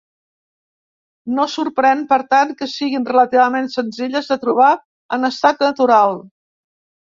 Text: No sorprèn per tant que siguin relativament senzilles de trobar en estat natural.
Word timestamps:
No 1.39 1.45
sorprèn 1.55 2.01
per 2.15 2.19
tant 2.33 2.55
que 2.63 2.69
siguin 2.73 3.07
relativament 3.11 3.71
senzilles 3.77 4.33
de 4.33 4.41
trobar 4.47 4.73
en 5.21 5.33
estat 5.33 5.67
natural. 5.71 6.21